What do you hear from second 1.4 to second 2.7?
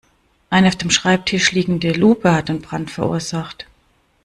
liegende Lupe hat den